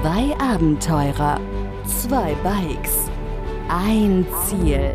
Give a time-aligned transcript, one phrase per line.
[0.00, 1.40] Zwei Abenteurer,
[1.84, 3.10] zwei Bikes,
[3.68, 4.94] ein Ziel.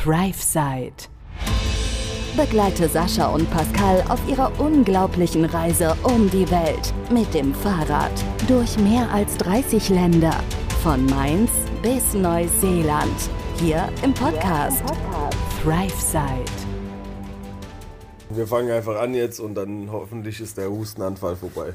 [0.00, 1.08] ThriveSide.
[2.36, 8.12] Begleite Sascha und Pascal auf ihrer unglaublichen Reise um die Welt mit dem Fahrrad
[8.46, 10.36] durch mehr als 30 Länder.
[10.84, 11.50] Von Mainz
[11.82, 13.28] bis Neuseeland.
[13.56, 14.84] Hier im Podcast
[15.64, 16.44] ThriveSide.
[18.30, 21.74] Wir fangen einfach an jetzt und dann hoffentlich ist der Hustenanfall vorbei.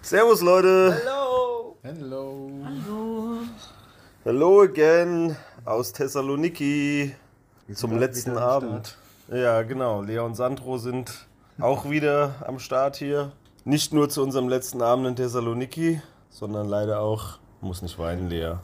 [0.00, 0.96] Servus Leute!
[1.86, 2.50] Hello!
[2.64, 3.38] Hallo.
[4.24, 7.14] Hello again aus Thessaloniki
[7.72, 8.98] zum letzten Abend.
[9.28, 10.02] Ja, genau.
[10.02, 11.28] Lea und Sandro sind
[11.60, 13.30] auch wieder am Start hier.
[13.64, 18.54] Nicht nur zu unserem letzten Abend in Thessaloniki, sondern leider auch, muss nicht weinen, Lea,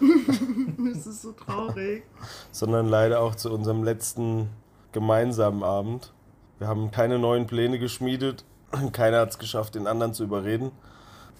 [0.94, 2.04] Das ist so traurig.
[2.50, 4.48] sondern leider auch zu unserem letzten
[4.92, 6.14] gemeinsamen Abend.
[6.58, 8.46] Wir haben keine neuen Pläne geschmiedet.
[8.92, 10.72] Keiner hat es geschafft, den anderen zu überreden.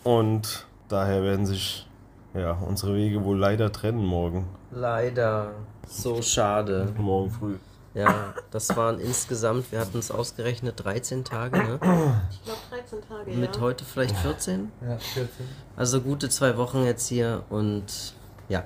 [0.03, 1.87] Und daher werden sich
[2.35, 4.49] ja, unsere Wege wohl leider trennen morgen.
[4.71, 5.53] Leider.
[5.87, 6.93] So schade.
[6.99, 7.57] Morgen früh.
[7.95, 11.79] Ja, das waren insgesamt, wir hatten es ausgerechnet, 13 Tage, ne?
[12.33, 13.63] Ich glaube 13 Tage, Mit ja.
[13.63, 14.73] heute vielleicht 14.
[14.83, 15.47] Ja, 14.
[15.77, 18.15] Also gute zwei Wochen jetzt hier und
[18.49, 18.65] ja,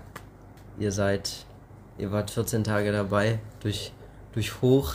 [0.79, 1.45] ihr seid,
[1.99, 3.93] ihr wart 14 Tage dabei, durch,
[4.33, 4.95] durch Hoch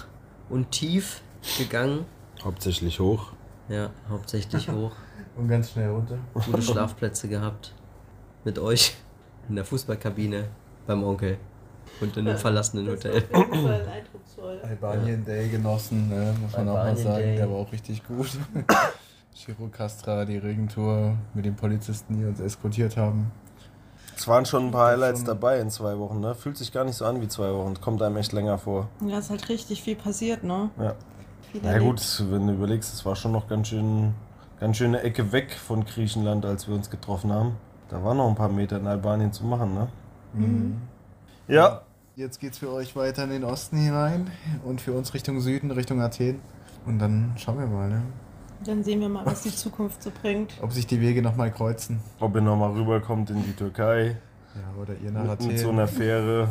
[0.49, 1.21] und Tief
[1.59, 2.05] gegangen.
[2.43, 3.33] Hauptsächlich hoch.
[3.69, 4.93] Ja, hauptsächlich hoch.
[5.35, 6.17] Und ganz schnell runter.
[6.33, 7.73] Gute Schlafplätze gehabt.
[8.43, 8.95] Mit euch
[9.49, 10.45] in der Fußballkabine
[10.85, 11.37] beim Onkel
[12.01, 13.23] und in einem verlassenen Hotel.
[13.31, 14.59] Auf jeden Fall eindrucksvoll.
[14.63, 16.33] Albanien Day genossen, ne?
[16.41, 17.23] muss man auch mal Albanien sagen.
[17.23, 17.35] Day.
[17.37, 18.29] Der war auch richtig gut.
[19.33, 23.31] Chiro Castra, die Regentour mit den Polizisten, die uns eskortiert haben.
[24.15, 26.35] Es waren schon ein paar Highlights dabei in zwei Wochen, ne?
[26.35, 27.73] Fühlt sich gar nicht so an wie zwei Wochen.
[27.81, 28.89] Kommt einem echt länger vor.
[29.05, 30.69] Ja, ist halt richtig viel passiert, ne?
[30.79, 30.95] Ja.
[31.51, 31.85] Viel Na erlebt.
[31.85, 34.13] gut, wenn du überlegst, es war schon noch ganz schön,
[34.59, 37.55] ganz schöne Ecke weg von Griechenland, als wir uns getroffen haben.
[37.89, 39.87] Da waren noch ein paar Meter in Albanien zu machen, ne?
[40.33, 40.81] Mhm.
[41.47, 41.81] Ja.
[42.15, 44.29] Jetzt geht's für euch weiter in den Osten hinein
[44.63, 46.39] und für uns Richtung Süden, Richtung Athen.
[46.85, 48.01] Und dann schauen wir mal, ne?
[48.65, 50.53] Dann sehen wir mal, was die Zukunft so bringt.
[50.61, 51.99] ob sich die Wege nochmal kreuzen.
[52.19, 54.15] Ob ihr nochmal rüberkommt in die Türkei
[54.55, 55.47] Ja, oder ihr nach mit, Athen.
[55.47, 56.49] mit so einer Fähre.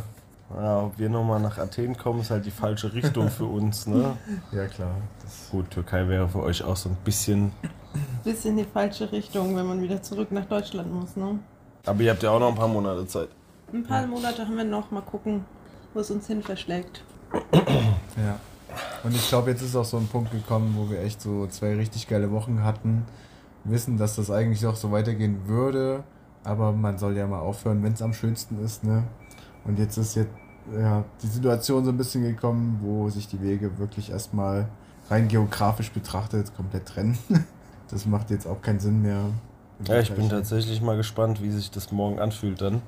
[0.54, 4.16] Ja, ob wir nochmal nach Athen kommen, ist halt die falsche Richtung für uns, ne?
[4.50, 4.90] ja, klar.
[5.22, 7.52] Das Gut, Türkei wäre für euch auch so ein bisschen.
[8.24, 11.38] Bisschen die falsche Richtung, wenn man wieder zurück nach Deutschland muss, ne?
[11.84, 13.28] Aber ihr habt ja auch noch ein paar Monate Zeit.
[13.72, 14.90] Ein paar Monate haben wir noch.
[14.90, 15.44] Mal gucken,
[15.94, 17.02] wo es uns hin verschlägt.
[17.52, 18.38] Ja.
[19.02, 21.74] Und ich glaube, jetzt ist auch so ein Punkt gekommen, wo wir echt so zwei
[21.74, 23.04] richtig geile Wochen hatten.
[23.64, 26.04] Wissen, dass das eigentlich auch so weitergehen würde,
[26.44, 29.04] aber man soll ja mal aufhören, wenn es am schönsten ist, ne?
[29.64, 30.30] Und jetzt ist jetzt
[30.76, 34.68] ja, die Situation so ein bisschen gekommen, wo sich die Wege wirklich erstmal
[35.10, 37.18] rein geografisch betrachtet komplett trennen.
[37.92, 39.20] Das macht jetzt auch keinen Sinn mehr.
[39.86, 42.80] Ja, ich bin tatsächlich mal gespannt, wie sich das morgen anfühlt dann.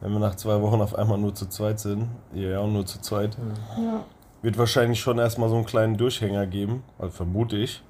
[0.00, 2.08] Wenn wir nach zwei Wochen auf einmal nur zu zweit sind.
[2.32, 3.36] Ja auch nur zu zweit.
[3.76, 4.04] Ja.
[4.42, 6.84] Wird wahrscheinlich schon erstmal so einen kleinen Durchhänger geben.
[6.98, 7.82] Also vermute ich.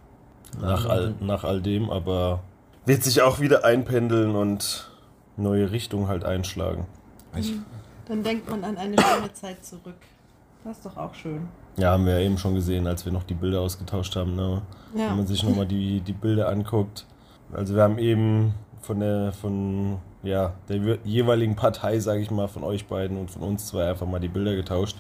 [0.59, 2.41] Nach all, nach all dem, aber
[2.87, 4.91] wird sich auch wieder einpendeln und
[5.37, 6.87] neue Richtung halt einschlagen.
[7.37, 7.53] Ich,
[8.07, 9.97] Dann denkt man an eine schöne Zeit zurück.
[10.63, 11.49] Das ist doch auch schön.
[11.77, 14.35] Ja, haben wir ja eben schon gesehen, als wir noch die Bilder ausgetauscht haben.
[14.37, 14.63] Ne?
[14.93, 15.15] Wenn Ja.
[15.15, 17.05] man sich nochmal die, die Bilder anguckt.
[17.53, 22.49] Also wir haben eben von der von ja, der je- jeweiligen Partei, sage ich mal,
[22.49, 24.97] von euch beiden und von uns zwei einfach mal die Bilder getauscht.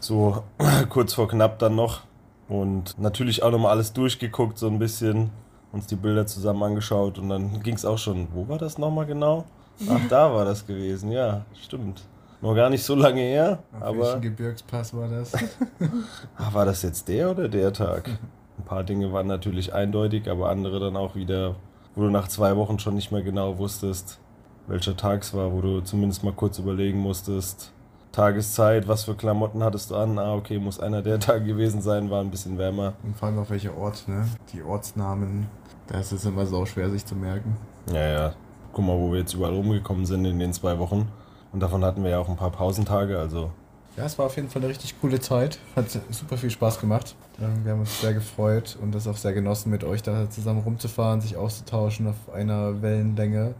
[0.00, 0.42] So
[0.88, 2.00] kurz vor knapp dann noch.
[2.48, 5.30] Und natürlich auch nochmal alles durchgeguckt, so ein bisschen.
[5.72, 8.28] Uns die Bilder zusammen angeschaut und dann ging es auch schon.
[8.34, 9.44] Wo war das nochmal genau?
[9.88, 12.02] Ach, da war das gewesen, ja, stimmt.
[12.42, 13.98] Noch gar nicht so lange her, auf aber.
[13.98, 15.32] welchem Gebirgspass war das?
[16.36, 18.08] Ah, war das jetzt der oder der Tag?
[18.58, 21.54] Ein paar Dinge waren natürlich eindeutig, aber andere dann auch wieder,
[21.94, 24.18] wo du nach zwei Wochen schon nicht mehr genau wusstest,
[24.66, 27.72] welcher Tag es war, wo du zumindest mal kurz überlegen musstest.
[28.10, 30.18] Tageszeit, was für Klamotten hattest du an?
[30.18, 32.94] Ah, okay, muss einer der Tage gewesen sein, war ein bisschen wärmer.
[33.04, 34.26] Und vor allem auf welcher Ort, ne?
[34.52, 35.46] Die Ortsnamen,
[35.86, 37.56] da ist es immer so schwer sich zu merken.
[37.92, 38.32] Ja, ja.
[38.72, 41.08] Guck mal, wo wir jetzt überall rumgekommen sind in den zwei Wochen.
[41.52, 43.50] Und davon hatten wir ja auch ein paar Pausentage, also
[43.96, 45.58] Ja, es war auf jeden Fall eine richtig coole Zeit.
[45.76, 47.14] Hat super viel Spaß gemacht.
[47.40, 50.60] Ähm, Wir haben uns sehr gefreut und das auch sehr genossen, mit euch da zusammen
[50.60, 53.54] rumzufahren, sich auszutauschen auf einer Wellenlänge.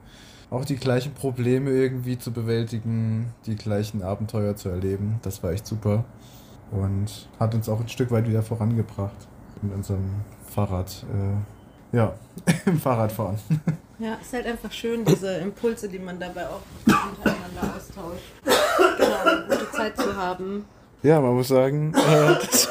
[0.51, 5.19] Auch die gleichen Probleme irgendwie zu bewältigen, die gleichen Abenteuer zu erleben.
[5.23, 6.05] Das war echt super.
[6.71, 9.17] Und hat uns auch ein Stück weit wieder vorangebracht
[9.63, 10.11] in unserem
[10.49, 11.05] Fahrrad.
[11.11, 11.37] Äh,
[11.93, 12.15] ja,
[12.67, 13.39] im Fahrradfahren.
[13.99, 18.25] Ja, ist halt einfach schön, diese Impulse, die man dabei auch untereinander austauscht.
[18.99, 20.65] Genau, eine gute Zeit zu haben.
[21.03, 22.69] Ja, man muss sagen, äh, das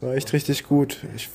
[0.00, 0.98] war echt richtig gut.
[1.14, 1.28] Ich,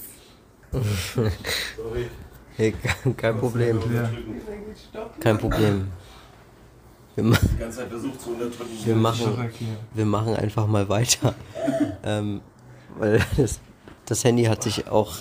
[1.16, 2.10] Sorry.
[2.56, 2.74] Hey,
[3.16, 3.80] kein Problem.
[3.94, 4.10] Ja.
[5.20, 5.88] Kein Problem.
[7.16, 8.72] Wir, ma Die ganze Zeit versucht zu unterdrücken.
[8.84, 9.52] wir, machen,
[9.94, 11.34] wir machen einfach mal weiter.
[12.04, 12.42] Ähm,
[12.98, 13.60] weil das,
[14.06, 15.18] das Handy hat sich auch.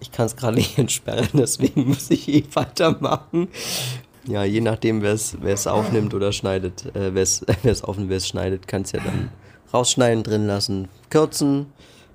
[0.00, 3.48] Ich kann es gerade nicht entsperren, deswegen muss ich eh weitermachen.
[4.26, 7.22] Ja, je nachdem, wer es aufnimmt oder schneidet, äh, wer
[7.64, 9.30] es aufnimmt, wer es schneidet, kann es ja dann
[9.72, 11.66] rausschneiden, drin lassen, kürzen,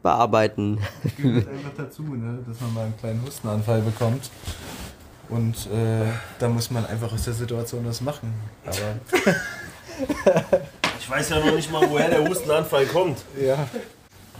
[0.03, 0.79] bearbeiten.
[1.17, 2.39] gehört einfach dazu, ne?
[2.47, 4.29] dass man mal einen kleinen Hustenanfall bekommt.
[5.29, 6.05] Und äh,
[6.38, 8.31] da muss man einfach aus der Situation das machen.
[8.65, 9.31] Aber
[10.99, 13.19] Ich weiß ja noch nicht mal, woher der Hustenanfall kommt.
[13.39, 13.67] ja.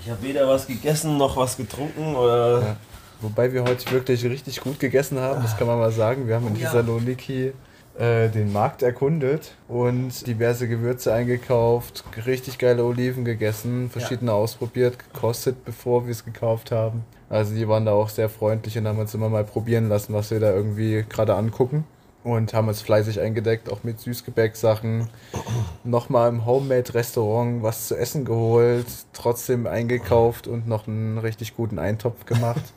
[0.04, 2.62] Ich habe weder was gegessen noch was getrunken oder.
[2.62, 2.76] Ja.
[3.22, 6.28] Wobei wir heute wirklich richtig gut gegessen haben, das kann man mal sagen.
[6.28, 6.70] Wir haben in Ja.
[6.70, 7.54] Thessaloniki
[7.98, 15.64] äh, den Markt erkundet und diverse Gewürze eingekauft, richtig geile Oliven gegessen, verschiedene ausprobiert, gekostet,
[15.64, 17.04] bevor wir es gekauft haben.
[17.30, 20.30] Also die waren da auch sehr freundlich und haben uns immer mal probieren lassen, was
[20.32, 21.86] wir da irgendwie gerade angucken.
[22.26, 25.10] Und haben uns fleißig eingedeckt, auch mit Süßgebäcksachen.
[25.84, 32.26] Nochmal im Homemade-Restaurant was zu essen geholt, trotzdem eingekauft und noch einen richtig guten Eintopf
[32.26, 32.64] gemacht.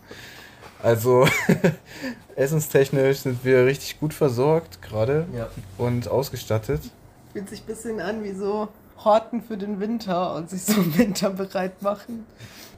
[0.81, 1.27] Also
[2.37, 5.49] essenstechnisch sind wir richtig gut versorgt gerade Ja.
[5.77, 6.83] und ausgestattet.
[7.33, 8.69] Fühlt sich ein bisschen an wie so
[9.05, 12.27] Horten für den Winter und sich so im Winter bereit machen.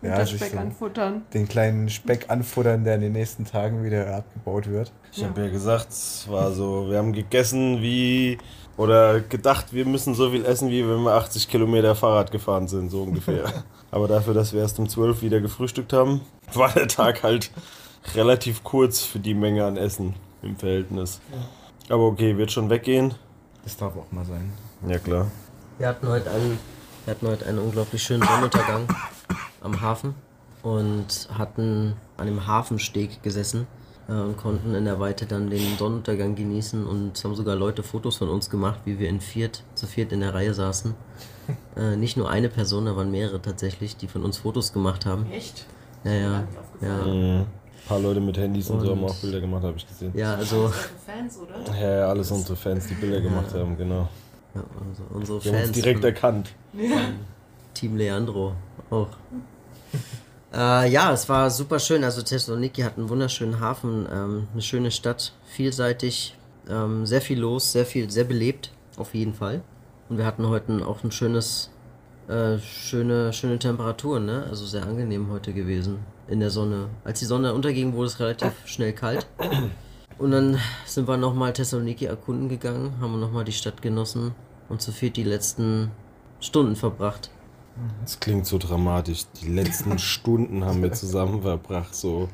[0.02, 1.22] Ja, Winterspeck sich so- anfuttern.
[1.34, 4.92] Den kleinen Speck anfuttern, der in den nächsten Tagen wieder abgebaut wird.
[5.12, 8.38] Ich habe ja gesagt, es war so, wir haben gegessen wie.
[8.76, 12.88] Oder gedacht, wir müssen so viel essen, wie wenn wir 80 Kilometer Fahrrad gefahren sind,
[12.90, 13.44] so ungefähr.
[13.90, 16.22] Aber dafür, dass wir erst um 12 wieder gefrühstückt haben,
[16.54, 17.50] war der Tag halt
[18.14, 21.20] relativ kurz für die Menge an Essen im Verhältnis.
[21.90, 23.12] Aber okay, wird schon weggehen.
[23.64, 24.50] Das darf auch mal sein.
[24.88, 25.26] Ja, klar.
[25.76, 26.58] Wir hatten heute einen,
[27.04, 28.86] wir hatten heute einen unglaublich schönen Sonnenuntergang
[29.60, 30.14] am Hafen
[30.62, 33.66] und hatten an dem Hafensteg gesessen
[34.08, 37.82] äh, und konnten in der Weite dann den Sonnenuntergang genießen und es haben sogar Leute
[37.82, 40.94] Fotos von uns gemacht, wie wir in viert, zu viert in der Reihe saßen.
[41.76, 45.26] Äh, nicht nur eine Person, da waren mehrere tatsächlich, die von uns Fotos gemacht haben.
[45.32, 45.66] Echt?
[46.04, 46.44] Ja, ja,
[46.80, 46.96] ja.
[47.04, 47.10] Mhm.
[47.40, 47.46] Ein
[47.88, 50.12] paar Leute mit Handys und, so haben Und- auch Bilder gemacht, habe ich gesehen.
[50.14, 50.72] Ja, also Eure
[51.04, 51.74] Fans, oder?
[51.80, 54.08] Ja, ja, alles unsere Fans, die Bilder gemacht haben, genau.
[54.54, 55.72] ja, also unsere Die haben uns Fans.
[55.72, 56.50] direkt erkannt.
[57.74, 58.54] Team Leandro
[58.90, 59.08] auch.
[60.52, 62.04] äh, ja, es war super schön.
[62.04, 66.36] Also Thessaloniki hat einen wunderschönen Hafen, ähm, eine schöne Stadt, vielseitig,
[66.68, 69.62] ähm, sehr viel los, sehr viel, sehr belebt, auf jeden Fall.
[70.08, 71.70] Und wir hatten heute auch ein schönes,
[72.28, 74.44] äh, schöne, schöne Temperaturen, ne?
[74.48, 76.88] Also sehr angenehm heute gewesen in der Sonne.
[77.04, 79.26] Als die Sonne unterging, wurde es relativ schnell kalt.
[80.18, 84.34] Und dann sind wir nochmal Thessaloniki erkunden gegangen, haben nochmal die Stadt genossen
[84.68, 85.90] und zu viert die letzten
[86.40, 87.30] Stunden verbracht.
[88.02, 89.24] Das klingt so dramatisch.
[89.40, 92.28] Die letzten Stunden haben wir zusammen verbracht, so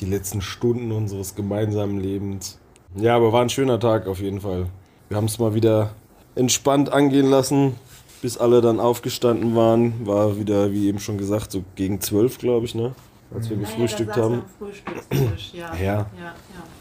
[0.00, 2.58] die letzten Stunden unseres gemeinsamen Lebens.
[2.94, 4.66] Ja, aber war ein schöner Tag auf jeden Fall.
[5.08, 5.90] Wir haben es mal wieder
[6.34, 7.74] entspannt angehen lassen,
[8.22, 10.06] bis alle dann aufgestanden waren.
[10.06, 12.94] War wieder, wie eben schon gesagt, so gegen zwölf, glaube ich, ne?
[13.34, 14.34] Als wir gefrühstückt haben.
[14.34, 15.74] Am Frühstückstisch, ja.
[15.74, 15.84] Ja.
[15.84, 16.34] ja, ja.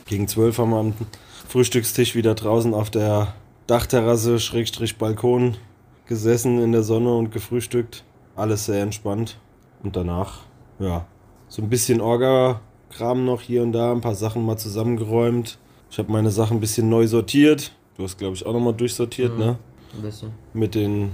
[0.05, 0.93] Gegen zwölf haben wir am
[1.47, 3.33] Frühstückstisch wieder draußen auf der
[3.67, 5.57] Dachterrasse, Schrägstrich Balkon
[6.07, 8.03] gesessen in der Sonne und gefrühstückt.
[8.35, 9.37] Alles sehr entspannt.
[9.83, 10.41] Und danach,
[10.79, 11.05] ja,
[11.47, 15.57] so ein bisschen Orga-Kram noch hier und da, ein paar Sachen mal zusammengeräumt.
[15.89, 17.73] Ich habe meine Sachen ein bisschen neu sortiert.
[17.97, 19.39] Du hast, glaube ich, auch nochmal durchsortiert, Mhm.
[19.39, 19.57] ne?
[19.95, 20.31] Ein bisschen.
[20.53, 21.11] Mit den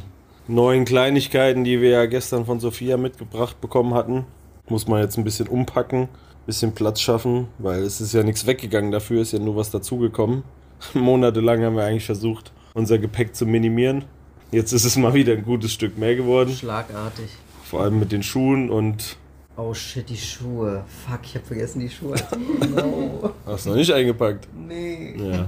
[0.47, 4.25] neuen Kleinigkeiten, die wir ja gestern von Sophia mitgebracht bekommen hatten.
[4.67, 6.09] Muss man jetzt ein bisschen umpacken,
[6.45, 10.43] bisschen Platz schaffen, weil es ist ja nichts weggegangen dafür, ist ja nur was dazugekommen.
[10.93, 14.05] Monatelang haben wir eigentlich versucht, unser Gepäck zu minimieren.
[14.53, 16.53] Jetzt ist es mal wieder ein gutes Stück mehr geworden.
[16.53, 17.29] Schlagartig.
[17.63, 19.17] Vor allem mit den Schuhen und
[19.57, 20.83] Oh shit, die Schuhe.
[21.07, 22.15] Fuck, ich hab vergessen die Schuhe.
[22.75, 23.31] No.
[23.47, 24.47] hast noch nicht eingepackt.
[24.55, 25.15] Nee.
[25.17, 25.41] Ja.
[25.41, 25.47] Ein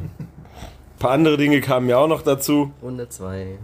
[0.99, 3.57] paar andere Dinge kamen ja auch noch dazu Runde 2.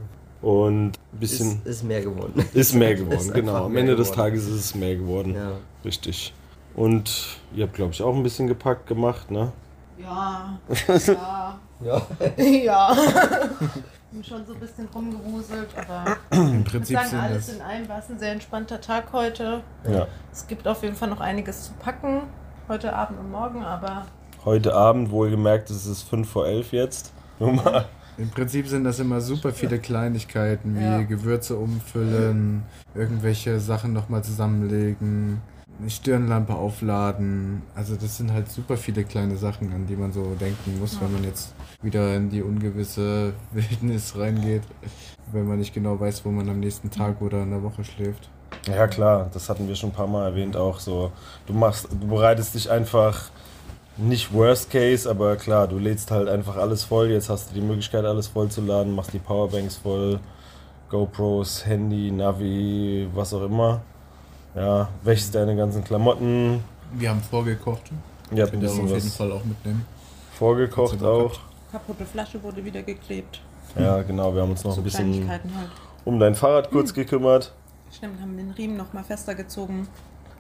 [0.43, 2.45] und ein Ist, bisschen ist mehr geworden.
[2.53, 3.17] ist, mehr geworden.
[3.19, 4.29] Ist genau, am Ende des geworden.
[4.29, 5.33] Tages ist es mehr geworden.
[5.35, 5.53] Ja.
[5.83, 6.33] Richtig.
[6.75, 9.51] Und ihr habt, glaube ich, auch ein bisschen gepackt gemacht, ne?
[9.99, 10.59] Ja,
[11.83, 12.07] ja,
[12.37, 12.43] Ja.
[12.43, 12.95] ja.
[14.11, 17.99] Bin schon so ein bisschen rumgewuselt, aber Im ich Prinzip sagen, alles in allem war
[17.99, 19.61] es ein sehr entspannter Tag heute.
[19.89, 20.05] Ja.
[20.33, 22.23] Es gibt auf jeden Fall noch einiges zu packen,
[22.67, 24.05] heute Abend und morgen, aber
[24.43, 27.13] Heute Abend, wohlgemerkt, es ist 5 vor 11 jetzt.
[27.39, 27.85] Nur mal.
[28.17, 31.01] Im Prinzip sind das immer super viele Kleinigkeiten, wie Ja.
[31.03, 32.63] Gewürze umfüllen,
[32.93, 35.41] irgendwelche Sachen nochmal zusammenlegen,
[35.81, 37.63] eine Stirnlampe aufladen.
[37.75, 41.11] Also das sind halt super viele kleine Sachen, an die man so denken muss, wenn
[41.11, 44.61] man jetzt wieder in die ungewisse Wildnis reingeht,
[45.31, 48.29] wenn man nicht genau weiß, wo man am nächsten Tag oder in der Woche schläft.
[48.67, 51.11] Ja klar, das hatten wir schon ein paar Mal erwähnt auch so.
[51.47, 53.31] Du machst, du bereitest dich einfach
[53.97, 57.09] nicht Worst Case, aber klar, du lädst halt einfach alles voll.
[57.09, 60.19] Jetzt hast du die Möglichkeit, alles voll zu laden, machst die Powerbanks voll,
[60.89, 63.81] GoPros, Handy, Navi, was auch immer.
[64.55, 66.63] Ja, wäschst deine ganzen Klamotten.
[66.93, 67.91] Wir haben vorgekocht.
[68.31, 69.85] Habt ein bisschen auf jeden Fall auch mitnehmen.
[70.37, 71.39] vorgekocht auch.
[71.71, 73.39] Kaputte Flasche wurde wieder geklebt.
[73.77, 75.41] Ja, genau, wir haben uns noch so ein bisschen halt.
[76.03, 77.53] um dein Fahrrad kurz gekümmert.
[77.95, 79.87] Stimmt, haben den Riemen noch mal fester gezogen.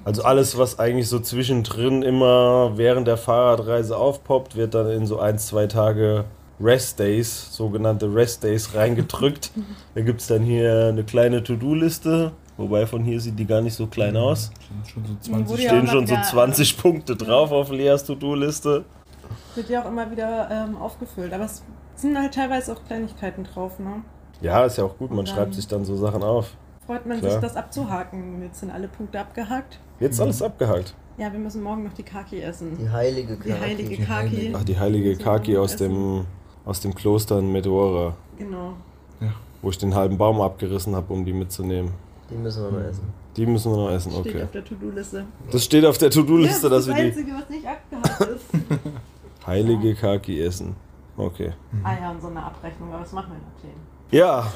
[0.03, 5.19] Also alles, was eigentlich so zwischendrin immer während der Fahrradreise aufpoppt, wird dann in so
[5.19, 6.25] ein, zwei Tage
[6.59, 9.51] Rest Days, sogenannte Rest Days, reingedrückt.
[9.95, 13.73] da gibt es dann hier eine kleine To-Do-Liste, wobei von hier sieht die gar nicht
[13.75, 14.51] so klein aus.
[14.83, 18.03] Sind schon so Wurde 20 ja Stehen schon so wieder- 20 Punkte drauf auf Leas
[18.05, 18.85] To-Do-Liste.
[19.55, 21.33] Wird ja auch immer wieder ähm, aufgefüllt.
[21.33, 21.63] Aber es
[21.95, 24.01] sind halt teilweise auch Kleinigkeiten drauf, ne?
[24.41, 26.49] Ja, ist ja auch gut, man schreibt sich dann so Sachen auf.
[26.85, 27.33] Freut man Klar.
[27.33, 28.41] sich, das abzuhaken.
[28.41, 29.79] Jetzt sind alle Punkte abgehakt.
[29.99, 30.95] Jetzt alles abgehakt.
[31.17, 32.75] Ja, wir müssen morgen noch die Kaki essen.
[32.79, 33.61] Die heilige Die Kaki.
[33.61, 34.07] heilige die Kaki.
[34.35, 34.57] heilige.
[34.57, 35.89] Ach, die heilige Kaki aus Essen.
[35.89, 36.25] dem,
[36.65, 38.73] aus dem Kloster in Meteora, Genau.
[39.61, 41.91] wo ich den halben Baum abgerissen habe, um die mitzunehmen.
[42.31, 43.13] Die müssen wir noch essen.
[43.35, 44.43] Die müssen wir noch essen, Steht okay.
[44.43, 45.25] auf der To-Do-Liste.
[45.51, 47.67] Das steht auf der To-Do-Liste, ja, dass das wir ist das die Einzige, was nicht
[47.67, 48.87] abgehakt ist.
[49.47, 50.75] heilige Kaki essen.
[51.17, 51.53] Okay.
[51.83, 52.89] ah ja, und so eine Abrechnung.
[52.91, 53.77] Aber das machen wir natürlich.
[54.11, 54.51] Ja,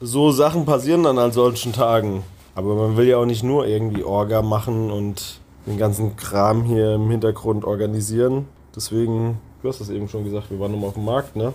[0.00, 2.22] so Sachen passieren dann an solchen Tagen.
[2.54, 6.94] Aber man will ja auch nicht nur irgendwie Orga machen und den ganzen Kram hier
[6.94, 8.46] im Hintergrund organisieren.
[8.74, 11.52] Deswegen, du hast das eben schon gesagt, wir waren nochmal auf dem Markt, ne?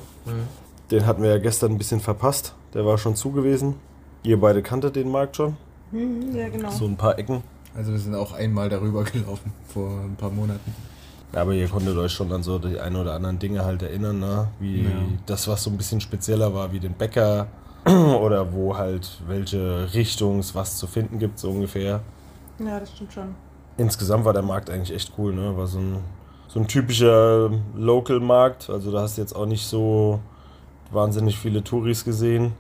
[0.92, 2.54] Den hatten wir ja gestern ein bisschen verpasst.
[2.74, 3.76] Der war schon zu gewesen.
[4.24, 5.58] Ihr beide kanntet den Markt schon.
[5.92, 6.70] Mhm, ja, genau.
[6.70, 7.42] So ein paar Ecken.
[7.76, 10.74] Also wir sind auch einmal darüber gelaufen vor ein paar Monaten.
[11.34, 14.20] Ja, aber ihr konntet euch schon an so die ein oder anderen Dinge halt erinnern,
[14.20, 14.48] ne?
[14.60, 14.90] Wie Ja.
[15.26, 17.48] das, was so ein bisschen spezieller war, wie den Bäcker
[17.86, 22.02] oder wo halt welche Richtungs was zu finden gibt, so ungefähr.
[22.60, 23.36] Ja, das stimmt schon.
[23.78, 25.56] Insgesamt war der Markt eigentlich echt cool, ne?
[25.58, 25.98] War so ein,
[26.50, 28.70] so ein typischer Local-Markt.
[28.70, 30.20] Also da hast du jetzt auch nicht so
[30.92, 32.52] wahnsinnig viele Touris gesehen.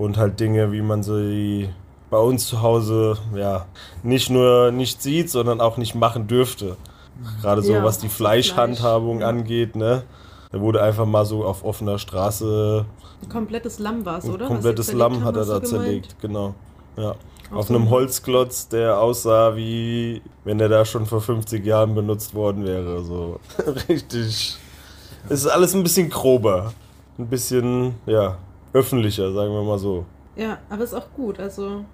[0.00, 1.68] Und halt Dinge, wie man sie
[2.08, 3.66] bei uns zu Hause ja
[4.02, 6.76] nicht nur nicht sieht, sondern auch nicht machen dürfte.
[7.42, 10.04] Gerade so Ja, was die Fleischhandhabung Fleisch, angeht, ne?
[10.52, 12.86] Da wurde einfach mal so auf offener Straße
[13.22, 14.46] Ein komplettes Lamm war es, ein oder?
[14.46, 15.68] komplettes Was sie Lamm zerlegt hat er da du gemeint?
[15.84, 16.54] zerlegt, genau.
[16.96, 17.10] Ja.
[17.10, 21.62] Auf Auf so einem einem- Holzklotz, der aussah wie wenn er da schon vor 50
[21.66, 23.04] Jahren benutzt worden wäre.
[23.04, 23.38] So
[23.90, 24.56] richtig.
[25.28, 26.72] Es ist alles ein bisschen grober.
[27.18, 28.38] Ein bisschen, ja,
[28.72, 30.04] öffentlicher, sagen wir mal so.
[30.36, 31.38] Ja, aber ist auch gut.
[31.40, 31.84] Also,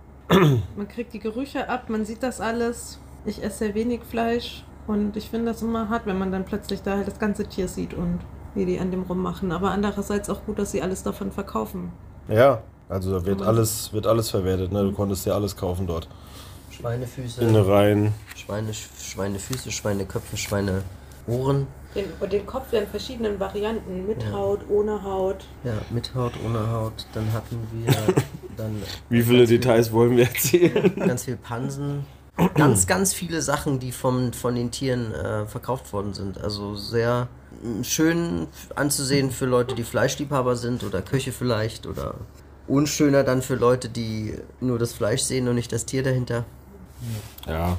[0.76, 2.99] man kriegt die Gerüche ab, man sieht das alles.
[3.25, 6.83] Ich esse sehr wenig Fleisch und ich finde das immer hart, wenn man dann plötzlich
[6.83, 8.21] da halt das ganze Tier sieht und
[8.54, 9.50] wie die an dem rummachen.
[9.52, 11.92] Aber andererseits auch gut, dass sie alles davon verkaufen.
[12.28, 14.83] Ja, also da wird Aber- alles, wird alles verwertet, ne?
[14.85, 16.09] Du konntest ja alles kaufen dort.
[16.71, 18.12] Schweinefüße, Innereien.
[18.37, 21.66] Schweine, Schweinefüße, Schweineköpfe, Schweineohren.
[21.96, 24.06] Den, und den Kopf in verschiedenen Varianten.
[24.06, 24.32] Mit Ja.
[24.32, 25.44] Haut, ohne Haut.
[25.64, 27.06] Ja, mit Haut, ohne Haut.
[27.14, 27.92] Dann hatten wir
[28.56, 30.94] dann Wie viele ganz viel- Details wollen wir erzählen?
[30.96, 32.04] ganz viel Pansen.
[32.54, 36.38] Ganz, ganz viele Sachen, die vom, von den Tieren äh, verkauft worden sind.
[36.38, 37.28] Also sehr
[37.82, 42.14] schön anzusehen für Leute, die Fleischliebhaber sind oder Köche vielleicht oder
[42.68, 46.44] unschöner dann für Leute, die nur das Fleisch sehen und nicht das Tier dahinter.
[47.46, 47.78] Ja.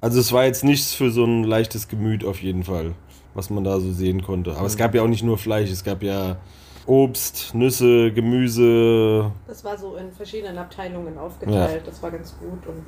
[0.00, 2.92] Also es war jetzt nichts für so ein leichtes Gemüt auf jeden Fall,
[3.34, 4.56] was man da so sehen konnte.
[4.56, 6.36] Aber es gab ja auch nicht nur Fleisch, es gab ja
[6.86, 9.30] Obst, Nüsse, Gemüse.
[9.46, 11.82] Das war so in verschiedenen Abteilungen aufgeteilt.
[11.86, 12.66] Das war ganz gut.
[12.66, 12.84] Und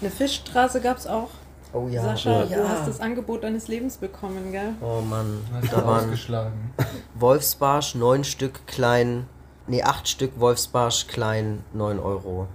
[0.00, 1.28] eine Fischstraße gab es auch.
[1.74, 2.58] Oh ja, Sascha, ja.
[2.58, 4.74] du hast das Angebot deines Lebens bekommen, gell?
[4.82, 5.38] Oh Mann,
[5.70, 6.72] da waren ausgeschlagen.
[7.14, 9.26] Wolfsbarsch, neun Stück klein,
[9.66, 12.46] nee, acht Stück Wolfsbarsch klein, neun Euro.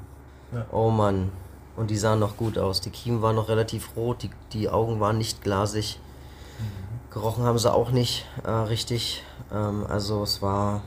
[0.54, 0.66] Ja.
[0.72, 1.32] Oh Mann.
[1.76, 2.82] Und die sahen noch gut aus.
[2.82, 6.00] Die Kiemen waren noch relativ rot, die, die Augen waren nicht glasig.
[7.18, 9.24] Gerochen haben sie auch nicht äh, richtig.
[9.52, 10.82] Ähm, also es war.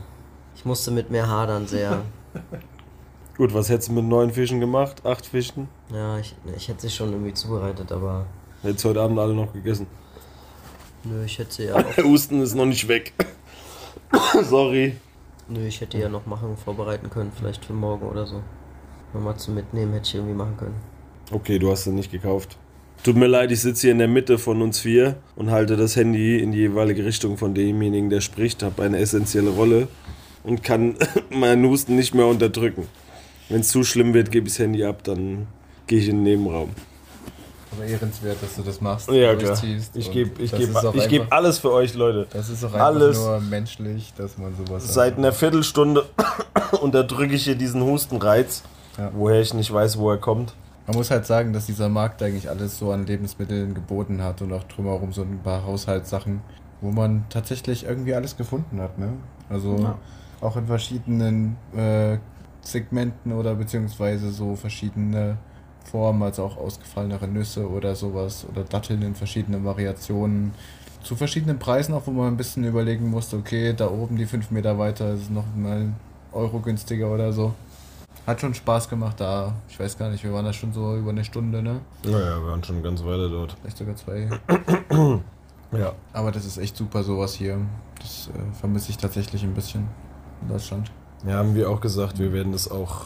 [0.55, 2.03] Ich musste mit mir hadern sehr.
[3.37, 5.05] Gut, was hättest du mit neun Fischen gemacht?
[5.05, 5.69] Acht Fischen?
[5.93, 8.27] ja, ich, ich hätte sie schon irgendwie zubereitet, aber
[8.63, 9.87] Hättest heute Abend alle noch gegessen.
[11.05, 13.13] nö, ich hätte sie ja auch, Der Husten ist noch nicht weg.
[14.43, 14.97] Sorry.
[15.49, 18.43] nö, ich hätte ja noch machen, vorbereiten können, vielleicht für morgen oder so.
[19.15, 20.77] Nochmal zum Mitnehmen hätte ich irgendwie machen können.
[21.33, 22.57] Okay, du hast sie nicht gekauft.
[23.03, 25.97] Tut mir leid, ich sitze hier in der Mitte von uns vier und halte das
[25.97, 29.89] Handy in die jeweilige Richtung von demjenigen, der spricht, habe eine essentielle Rolle
[30.45, 30.97] und kann
[31.31, 32.87] meinen Husten nicht mehr unterdrücken.
[33.49, 35.47] Wenn es zu schlimm wird, gebe ich das Handy ab, dann
[35.87, 36.71] gehe ich in den Nebenraum.
[37.73, 39.11] Aber ehrenswert, dass du das machst.
[39.11, 39.59] Ja, klar.
[39.95, 42.27] Ich gebe ich geb, ich geb alles für euch, Leute.
[42.33, 43.17] Das ist auch einfach alles.
[43.17, 46.05] nur menschlich, dass man sowas Seit einer Viertelstunde
[46.83, 48.63] unterdrücke ich hier diesen Hustenreiz,
[48.99, 49.11] Ja.
[49.15, 50.53] woher ich nicht weiß, wo er kommt.
[50.87, 54.53] Man muss halt sagen, dass dieser Markt eigentlich alles so an Lebensmitteln geboten hat und
[54.53, 56.41] auch drumherum so ein paar Haushaltssachen,
[56.81, 58.99] wo man tatsächlich irgendwie alles gefunden hat.
[58.99, 59.13] Ne?
[59.49, 59.99] Also Ja.
[60.41, 62.19] auch in verschiedenen äh,
[62.63, 65.37] Segmenten oder beziehungsweise so verschiedene
[65.85, 70.53] Formen, also auch ausgefallenere Nüsse oder sowas oder Datteln in verschiedenen Variationen.
[71.03, 74.51] Zu verschiedenen Preisen auch, wo man ein bisschen überlegen musste, okay, da oben die 5
[74.51, 75.97] Meter weiter ist es noch mal ein
[76.33, 77.55] Euro günstiger oder so.
[78.27, 79.55] Hat schon Spaß gemacht da.
[79.69, 81.81] Ich weiß gar nicht, wir waren da schon so über eine Stunde, ne?
[82.05, 83.57] Naja, wir waren schon eine ganze Weile dort.
[83.61, 84.29] Vielleicht sogar zwei.
[85.73, 85.93] Ja.
[86.13, 87.59] Aber das ist echt super, sowas hier.
[88.01, 89.87] Das äh, vermisse ich tatsächlich ein bisschen
[90.43, 90.91] in Deutschland.
[91.25, 93.05] Ja, haben wir auch gesagt, wir werden das auch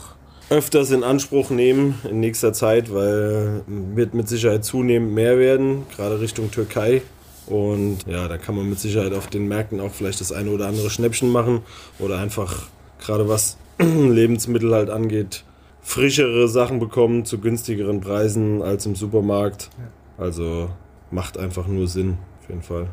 [0.50, 6.20] öfters in Anspruch nehmen in nächster Zeit, weil wird mit Sicherheit zunehmend mehr werden, gerade
[6.20, 7.02] Richtung Türkei.
[7.46, 10.66] Und ja, da kann man mit Sicherheit auf den Märkten auch vielleicht das eine oder
[10.66, 11.60] andere Schnäppchen machen
[11.98, 12.68] oder einfach
[12.98, 15.44] gerade was Lebensmittel halt angeht,
[15.80, 19.70] frischere Sachen bekommen zu günstigeren Preisen als im Supermarkt.
[20.16, 20.70] Also
[21.10, 22.88] macht einfach nur Sinn, auf jeden Fall.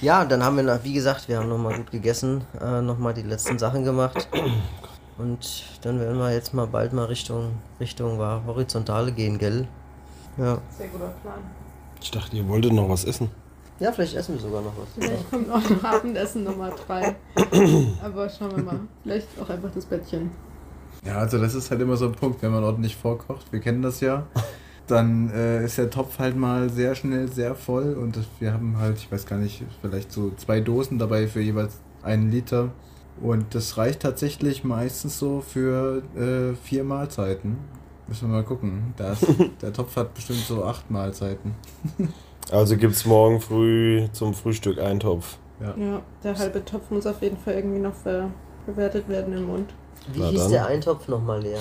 [0.00, 3.22] Ja, dann haben wir, noch, wie gesagt, wir haben nochmal gut gegessen, äh, nochmal die
[3.22, 4.28] letzten Sachen gemacht.
[5.18, 9.68] Und dann werden wir jetzt mal bald mal Richtung, Richtung war Horizontale gehen, gell?
[10.38, 10.58] Ja.
[10.76, 11.38] Sehr guter Plan.
[12.00, 13.30] Ich dachte, ihr wolltet noch was essen.
[13.80, 14.88] Ja, vielleicht essen wir sogar noch was.
[14.94, 17.16] Vielleicht kommt auch noch Abendessen Nummer 3.
[18.02, 18.80] Aber schauen wir mal.
[19.02, 20.30] Vielleicht auch einfach das Bettchen.
[21.04, 23.52] Ja, also das ist halt immer so ein Punkt, wenn man ordentlich vorkocht.
[23.52, 24.26] Wir kennen das ja.
[24.86, 28.78] Dann äh, ist der Topf halt mal sehr schnell sehr voll und das, wir haben
[28.78, 32.70] halt, ich weiß gar nicht, vielleicht so zwei Dosen dabei für jeweils einen Liter.
[33.20, 37.58] Und das reicht tatsächlich meistens so für äh, vier Mahlzeiten.
[38.08, 38.94] Müssen wir mal gucken.
[38.96, 39.26] Da ist,
[39.62, 41.54] der Topf hat bestimmt so acht Mahlzeiten.
[42.52, 45.38] Also gibt es morgen früh zum Frühstück Eintopf.
[45.58, 45.74] Ja.
[45.76, 48.28] Ja, der halbe Topf muss auf jeden Fall irgendwie noch ver
[48.66, 49.72] bewertet werden im Mund.
[50.12, 50.52] Wie Na hieß dann.
[50.52, 51.58] der Eintopf nochmal leer?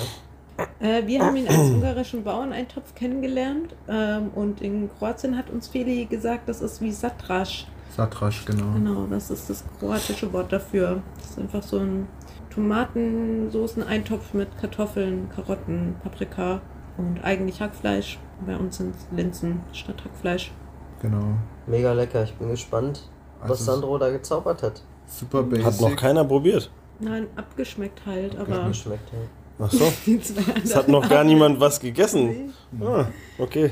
[0.80, 6.06] Äh, wir haben ihn als ungarischen Bauerneintopf kennengelernt ähm, und in Kroatien hat uns Feli
[6.06, 7.66] gesagt, das ist wie Satrasch.
[7.96, 8.74] Satrasch, genau.
[8.74, 11.02] Genau, das ist das kroatische Wort dafür.
[11.18, 12.08] Das ist einfach so ein
[12.50, 16.62] Tomatensoßen-Eintopf mit Kartoffeln, Karotten, Paprika
[16.98, 18.20] und eigentlich Hackfleisch.
[18.46, 20.52] Bei uns sind es Linsen statt Hackfleisch.
[21.02, 21.24] Genau.
[21.68, 23.02] Mega lecker, ich bin gespannt,
[23.42, 24.82] was Also- Sandro da gezaubert hat.
[25.08, 25.66] Super basic.
[25.66, 26.70] Hat noch keiner probiert.
[27.00, 29.20] Nein, abgeschmeckt halt, aber Geschmeckt hat.
[29.60, 29.92] Ach so.
[30.64, 32.52] Es hat noch gar niemand was gegessen.
[32.72, 33.06] Nee, Ah,
[33.40, 33.72] okay.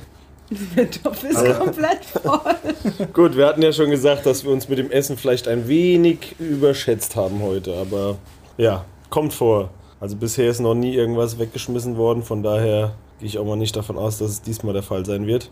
[0.75, 2.39] Der Topf ist Aber- komplett voll.
[3.13, 6.35] Gut, wir hatten ja schon gesagt, dass wir uns mit dem Essen vielleicht ein wenig
[6.39, 8.17] überschätzt haben heute, aber
[8.57, 9.69] ja, kommt vor.
[9.99, 13.75] Also bisher ist noch nie irgendwas weggeschmissen worden, von daher gehe ich auch mal nicht
[13.75, 15.51] davon aus, dass es diesmal der Fall sein wird,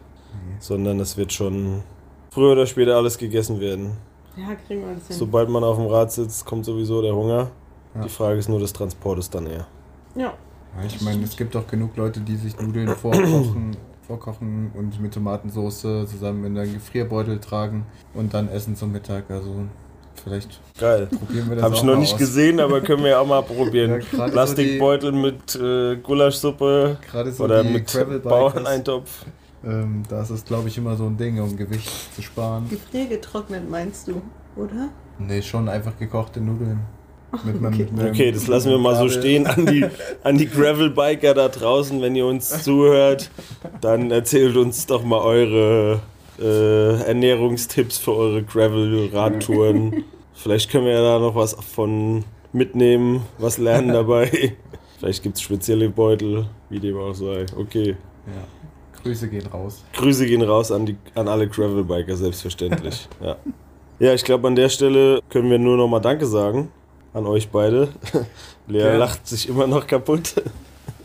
[0.59, 1.83] sondern es wird schon
[2.31, 3.91] früher oder später alles gegessen werden.
[4.35, 5.15] Ja, kriegen wir das hin.
[5.17, 7.49] Sobald man auf dem Rad sitzt, kommt sowieso der Hunger.
[7.95, 8.03] Ja.
[8.03, 9.65] Die Frage ist nur des Transportes dann eher.
[10.15, 10.33] Ja,
[10.77, 15.13] Ja, ich meine, es gibt auch genug Leute, die sich Nudeln vorkochen, vorkochen und mit
[15.13, 19.29] Tomatensauce zusammen in einen Gefrierbeutel tragen und dann essen zum Mittag.
[19.31, 19.55] Also
[20.23, 21.07] vielleicht Geil.
[21.07, 22.19] probieren wir das Habe auch ich noch mal nicht aus.
[22.19, 23.89] gesehen, aber können wir ja auch mal probieren.
[23.91, 29.25] Ja, gerade so Plastikbeutel mit äh, Gulaschsuppe Gerade so oder die mit Bauerneintopf.
[29.65, 32.67] Ähm, da ist es, glaube ich, immer so ein Ding, um Gewicht zu sparen.
[32.69, 34.21] gefriergetrocknet meinst du,
[34.55, 34.89] oder?
[35.19, 36.79] Nee, schon einfach gekochte Nudeln.
[37.43, 39.85] Mit meinem- mit Okay, das lassen wir mal so stehen an die,
[40.23, 42.01] an die Gravel-Biker da draußen.
[42.01, 43.29] Wenn ihr uns zuhört,
[43.81, 45.99] dann erzählt uns doch mal eure
[46.39, 50.03] äh, Ernährungstipps für eure Gravel-Radtouren.
[50.33, 54.55] Vielleicht können wir ja da noch was von mitnehmen, was lernen dabei.
[54.99, 57.45] Vielleicht gibt es spezielle Beutel, wie dem auch sei.
[57.57, 57.89] Okay.
[58.25, 58.33] Ja.
[59.07, 59.83] Grüße gehen raus.
[59.93, 63.07] Grüße gehen raus an, die, an alle Gravel-Biker, selbstverständlich.
[63.21, 63.35] Ja,
[63.99, 66.69] ja ich glaube, an der Stelle können wir nur noch mal Danke sagen
[67.13, 67.87] an euch beide.
[68.67, 68.97] Lea Ja.
[68.97, 70.35] lacht sich immer noch kaputt.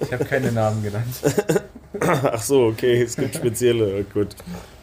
[0.01, 1.15] Ich habe keine Namen genannt.
[2.01, 4.03] Ach so, okay, es gibt spezielle.
[4.13, 4.29] Gut,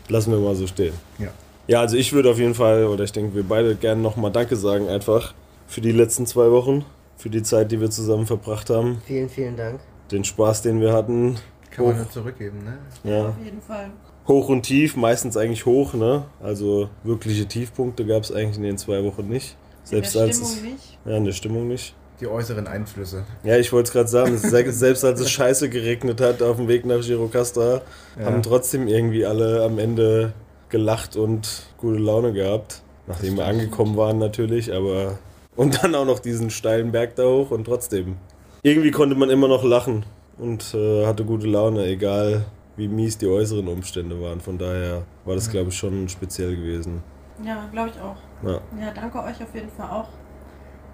[0.07, 0.93] lassen wir mal so stehen.
[1.17, 1.27] Ja.
[1.67, 4.29] Ja, also ich würde auf jeden Fall, oder ich denke, wir beide gerne noch mal
[4.31, 5.33] Danke sagen einfach
[5.67, 6.85] für die letzten zwei Wochen,
[7.17, 9.79] für die Zeit, die wir zusammen verbracht haben, Vielen, vielen Dank.
[10.11, 11.35] den Spaß, den wir hatten.
[11.79, 11.99] Kann man Hoch.
[12.03, 12.77] nur zurückgeben, ne?
[13.09, 13.27] Ja.
[13.29, 13.89] Auf jeden Fall.
[14.27, 16.25] Hoch und tief, meistens eigentlich hoch, ne?
[16.41, 19.55] Also wirkliche Tiefpunkte gab es eigentlich in den zwei Wochen nicht.
[19.83, 20.99] Selbst in der als Stimmung es, nicht.
[21.05, 21.95] ja, in der Stimmung nicht.
[22.19, 23.23] Die äußeren Einflüsse.
[23.43, 26.85] Ja, ich wollte es gerade sagen, selbst als es scheiße geregnet hat auf dem Weg
[26.85, 27.81] nach Girocasta,
[28.19, 28.25] Ja.
[28.25, 30.33] haben trotzdem irgendwie alle am Ende
[30.67, 32.81] gelacht und gute Laune gehabt.
[33.07, 35.17] Nachdem wir angekommen waren natürlich, aber.
[35.55, 38.17] Und dann auch noch diesen steilen Berg da hoch und trotzdem.
[38.61, 40.05] Irgendwie konnte man immer noch lachen
[40.39, 42.45] und äh, hatte gute Laune, egal
[42.77, 44.39] wie mies die äußeren Umstände waren.
[44.39, 47.03] Von daher war das, glaube ich, schon speziell gewesen.
[47.45, 48.15] Ja, glaube ich auch.
[48.43, 48.61] Ja.
[48.79, 50.07] Ja, danke euch auf jeden Fall auch.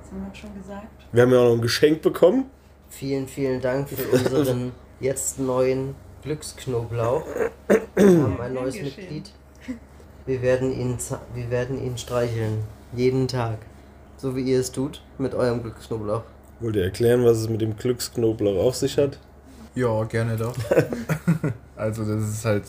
[0.01, 1.05] Das haben wir schon gesagt.
[1.11, 2.45] Wir haben ja auch noch ein Geschenk bekommen.
[2.89, 7.23] Vielen, vielen Dank für unseren jetzt neuen Glücksknoblauch.
[7.95, 8.81] Wir haben ein neues.
[8.81, 9.31] Mitglied.
[10.25, 10.97] Wir werden, ihn,
[11.35, 12.63] wir werden ihn streicheln.
[12.95, 13.59] Jeden Tag.
[14.17, 16.23] So wie ihr es tut mit eurem Glücksknoblauch.
[16.61, 19.19] Wollt ihr erklären, was es mit dem Glücksknoblauch auf sich hat?
[19.75, 20.55] Ja, gerne doch.
[21.75, 22.63] also das ist halt,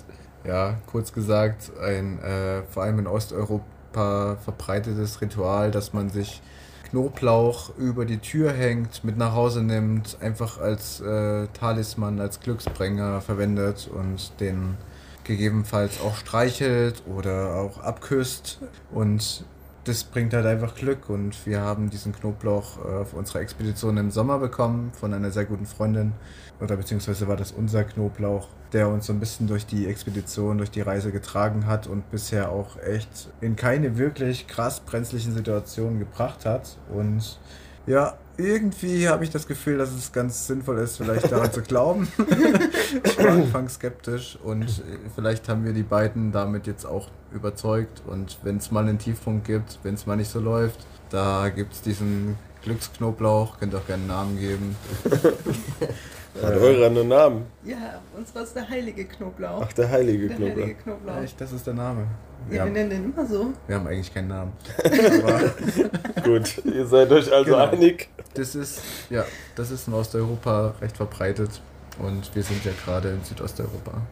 [0.45, 6.43] ja, kurz gesagt, ein äh, vor allem in Osteuropa verbreitetes Ritual, dass man sich
[6.91, 13.21] Knoblauch über die Tür hängt, mit nach Hause nimmt, einfach als äh, Talisman, als Glücksbringer
[13.21, 14.77] verwendet und den
[15.25, 18.61] gegebenenfalls auch streichelt oder auch abküsst
[18.93, 19.45] und
[19.87, 24.11] das bringt halt einfach Glück und wir haben diesen Knoblauch äh, auf unserer Expedition im
[24.11, 26.13] Sommer bekommen von einer sehr guten Freundin
[26.61, 30.73] oder beziehungsweise war das unser Knoblauch, der uns so ein bisschen durch die Expedition, durch
[30.73, 36.45] die Reise getragen hat und bisher auch echt in keine wirklich krass brenzlichen Situationen gebracht
[36.45, 36.77] hat.
[36.93, 37.39] Und
[37.87, 42.09] ja, irgendwie habe ich das Gefühl, dass es ganz sinnvoll ist, vielleicht daran zu glauben.
[43.05, 48.03] ich war anfangs skeptisch und äh, vielleicht haben wir die beiden damit jetzt auch überzeugt.
[48.07, 51.73] Und wenn es mal einen Tiefpunkt gibt, wenn es mal nicht so läuft, da gibt
[51.73, 54.77] es diesen Glücksknoblauch, könnt ihr auch gerne einen Namen geben.
[56.43, 57.47] Hat eurer einen Namen?
[57.65, 59.63] Ja, uns war es der heilige Knoblauch.
[59.67, 60.57] Ach, der heilige der Knoblauch.
[60.63, 61.23] heilige Knoblauch.
[61.23, 62.07] Echt, das ist der Name.
[62.49, 63.53] Wir Ja, wir haben, nennen den immer so.
[63.69, 64.53] wir haben eigentlich keinen Namen.
[66.25, 67.67] Gut, ihr seid euch also Genau.
[67.71, 68.09] einig.
[68.35, 69.25] das ist, ja,
[69.55, 71.61] das ist in Osteuropa recht verbreitet
[72.01, 74.03] und wir sind ja gerade in Südosteuropa.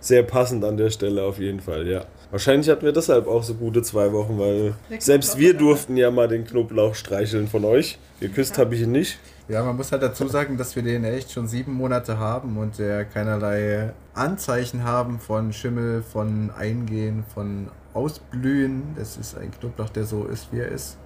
[0.00, 2.04] Sehr passend an der Stelle auf jeden Fall, ja.
[2.30, 6.28] Wahrscheinlich hatten wir deshalb auch so gute zwei Wochen, weil selbst wir durften ja mal
[6.28, 7.98] den Knoblauch streicheln von euch.
[8.20, 9.18] Geküsst habe ich ihn nicht.
[9.48, 12.78] Ja, man muss halt dazu sagen, dass wir den echt schon sieben Monate haben und
[12.78, 18.94] der keinerlei Anzeichen haben von Schimmel, von Eingehen, von Ausblühen.
[18.96, 20.98] Das ist ein Knoblauch, der so ist, wie er ist.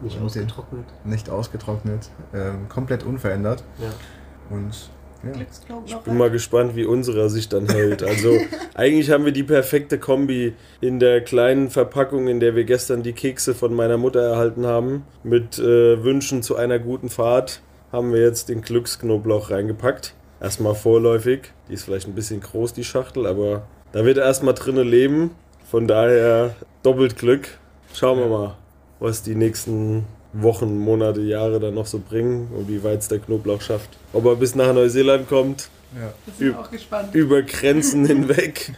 [0.00, 0.84] Nicht ausgetrocknet.
[1.04, 3.62] Nicht ausgetrocknet, ähm, komplett unverändert.
[3.78, 4.54] Ja.
[4.54, 4.90] Und
[5.26, 6.02] ja, Glücksknoblauch.
[6.02, 8.02] Bin mal gespannt, wie unserer sich dann hält.
[8.02, 8.38] Also
[8.74, 13.12] eigentlich haben wir die perfekte Kombi in der kleinen Verpackung, in der wir gestern die
[13.12, 15.04] Kekse von meiner Mutter erhalten haben.
[15.22, 17.60] Mit äh, Wünschen zu einer guten Fahrt
[17.92, 20.14] haben wir jetzt den Glücksknoblauch reingepackt.
[20.40, 21.52] Erstmal vorläufig.
[21.68, 25.30] Die ist vielleicht ein bisschen groß, die Schachtel, aber da wird er erstmal drinnen leben.
[25.70, 27.48] Von daher doppelt Glück.
[27.94, 28.56] Schauen wir mal,
[28.98, 33.18] was die nächsten Wochen, Monate, Jahre dann noch so bringen und wie weit es der
[33.18, 33.90] Knoblauch schafft.
[34.12, 36.12] Ob er bis nach Neuseeland kommt, ja.
[36.26, 37.14] Wir sind auch gespannt.
[37.14, 38.72] über Grenzen hinweg.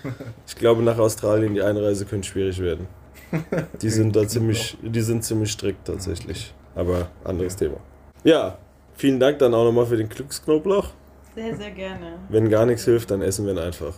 [0.46, 2.86] Ich glaube, nach Australien die Einreise könnte schwierig werden.
[3.82, 6.54] Die sind da ziemlich, die sind ziemlich strikt tatsächlich.
[6.74, 7.78] Aber anderes Thema.
[8.22, 8.58] Ja,
[8.94, 10.90] vielen Dank dann auch nochmal für den Glücksknoblauch.
[11.34, 12.18] Sehr, sehr gerne.
[12.28, 13.94] Wenn gar nichts hilft, dann essen wir ihn einfach.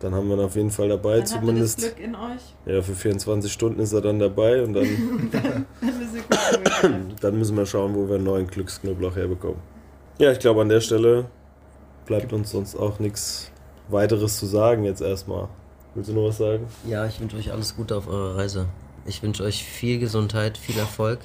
[0.00, 1.78] Dann haben wir ihn auf jeden Fall dabei, Dann habt ihr das zumindest.
[1.78, 2.54] Glück in euch.
[2.66, 4.86] Ja, für 24 Stunden ist er dann dabei und dann,
[7.20, 9.58] dann müssen wir schauen, wo wir einen neuen Glücksknoblauch herbekommen.
[10.18, 11.26] Ja, ich glaube, an der Stelle
[12.06, 13.50] bleibt uns sonst auch nichts
[13.88, 15.48] weiteres zu sagen jetzt erstmal.
[15.94, 16.66] Willst du noch was sagen?
[16.86, 18.66] Ja, ich wünsche euch alles Gute auf eurer Reise.
[19.06, 21.18] Ich wünsche euch viel Gesundheit, viel Erfolg.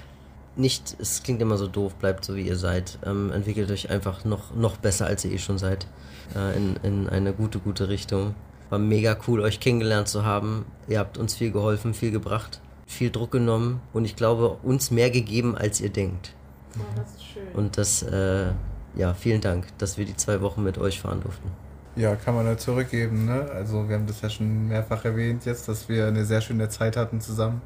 [0.56, 3.00] Nicht, es klingt immer so doof, bleibt so wie ihr seid.
[3.06, 5.88] Ähm, entwickelt euch einfach noch, noch besser, als ihr eh schon seid.
[6.36, 8.36] Äh, in, in eine gute, gute Richtung.
[8.74, 10.66] War mega cool, euch kennengelernt zu haben.
[10.88, 15.12] Ihr habt uns viel geholfen, viel gebracht, viel Druck genommen und ich glaube, uns mehr
[15.12, 16.34] gegeben, als ihr denkt.
[16.76, 17.48] Oh, das ist schön.
[17.54, 18.48] Und das, äh,
[18.96, 21.52] ja, vielen Dank, dass wir die zwei Wochen mit euch fahren durften.
[21.96, 23.26] Ja, kann man nur zurückgeben.
[23.26, 23.48] Ne?
[23.54, 26.98] Also wir haben das ja schon mehrfach erwähnt jetzt, dass wir eine sehr schöne Zeit
[26.98, 27.62] hatten zusammen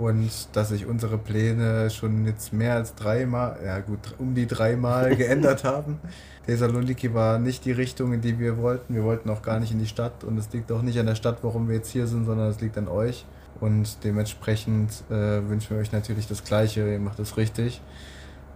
[0.00, 5.14] und dass sich unsere Pläne schon jetzt mehr als dreimal, ja gut, um die dreimal
[5.16, 5.98] geändert haben.
[6.46, 8.94] Thessaloniki war nicht die Richtung, in die wir wollten.
[8.94, 11.16] Wir wollten auch gar nicht in die Stadt und es liegt auch nicht an der
[11.16, 13.26] Stadt, warum wir jetzt hier sind, sondern es liegt an euch.
[13.60, 16.90] Und dementsprechend äh, wünschen wir euch natürlich das Gleiche.
[16.90, 17.82] Ihr macht es richtig.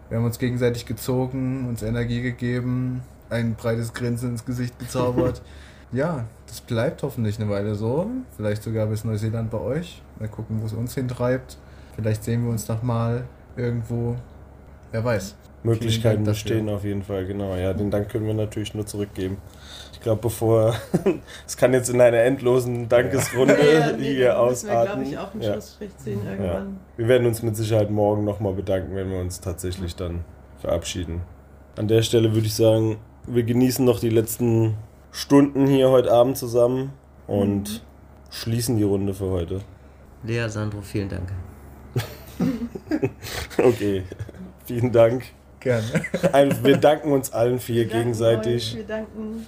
[0.08, 5.42] Wir haben uns gegenseitig gezogen, uns Energie gegeben, ein breites Grinsen ins Gesicht gezaubert.
[5.94, 8.06] ja, das bleibt hoffentlich eine Weile so.
[8.36, 10.02] Vielleicht sogar bis Neuseeland bei euch.
[10.18, 11.56] Mal gucken, wo es uns hintreibt.
[11.94, 13.24] Vielleicht sehen wir uns noch mal
[13.56, 14.16] irgendwo.
[14.92, 15.34] Wer weiß.
[15.62, 17.54] Möglichkeiten bestehen auf jeden Fall, genau.
[17.56, 19.38] Ja, den Dank können wir natürlich nur zurückgeben.
[19.94, 20.74] Ich glaube, bevor
[21.46, 24.92] es kann jetzt in einer endlosen Dankesrunde Ja, nee, hier wir, ausarten.
[24.92, 25.52] glaube ich, auch einen ja.
[25.52, 26.32] Schlussstrich ziehen Ja.
[26.32, 26.80] irgendwann.
[26.98, 30.24] Wir werden uns mit Sicherheit morgen nochmal bedanken, wenn wir uns tatsächlich dann
[30.58, 31.22] verabschieden.
[31.76, 34.74] An der Stelle würde ich sagen, wir genießen noch die letzten
[35.16, 36.90] Stunden hier heute Abend zusammen
[37.28, 37.80] und Mhm.
[38.30, 39.60] schließen die Runde für heute.
[40.24, 41.28] Lea, Sandro, vielen Dank.
[43.58, 44.02] Okay,
[44.66, 45.22] vielen Dank.
[45.60, 45.84] Gerne.
[46.62, 48.72] Wir danken uns allen vier Wir gegenseitig.
[48.72, 49.46] euch, Wir danken.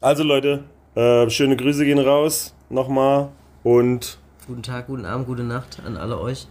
[0.00, 3.30] Also Leute, äh, schöne Grüße gehen raus nochmal
[3.64, 6.46] und Guten Tag, guten Abend, gute Nacht an alle euch.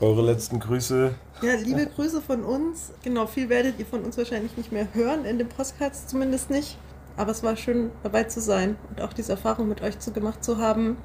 [0.00, 1.14] eure letzten Grüße.
[1.42, 2.90] Ja, liebe Grüße von uns.
[3.04, 6.76] Genau, viel werdet ihr von uns wahrscheinlich nicht mehr hören, in dem Podcast zumindest nicht.
[7.20, 10.42] Aber es war schön dabei zu sein und auch diese Erfahrung mit euch zu gemacht
[10.42, 10.96] zu haben.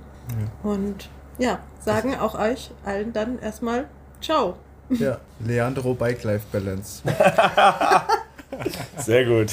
[0.63, 3.86] Und ja, sagen auch euch allen dann erstmal
[4.21, 4.56] Ciao.
[4.89, 7.04] Ja, Leandro Bike Life Balance.
[8.97, 9.51] Sehr gut.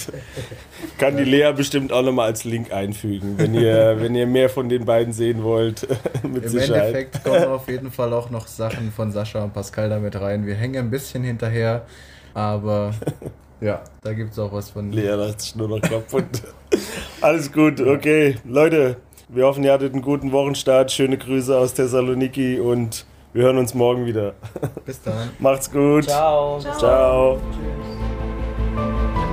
[0.99, 4.69] Kann die Lea bestimmt auch nochmal als Link einfügen, wenn ihr, wenn ihr mehr von
[4.69, 5.89] den beiden sehen wollt.
[6.23, 6.95] Mit Im Sicherheit.
[6.95, 10.47] Endeffekt kommen auf jeden Fall auch noch Sachen von Sascha und Pascal damit rein.
[10.47, 11.85] Wir hängen ein bisschen hinterher,
[12.35, 12.95] aber
[13.63, 14.93] ja, da gibt es auch was von.
[14.93, 16.25] Lea lacht sich nur noch kaputt.
[17.21, 18.37] Alles gut, okay.
[18.45, 18.97] Leute,
[19.29, 20.91] wir hoffen, ihr hattet einen guten Wochenstart.
[20.91, 24.35] Schöne Grüße aus Thessaloniki und wir hören uns morgen wieder.
[24.85, 25.31] Bis dann.
[25.39, 26.05] Macht's gut.
[26.05, 26.59] Ciao.
[26.59, 27.39] Ciao.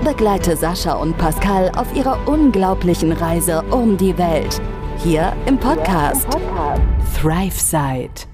[0.03, 4.61] Begleite Sascha und Pascal auf ihrer unglaublichen Reise um die Welt.
[5.03, 6.27] Hier im Podcast
[7.15, 8.28] ThriveSide.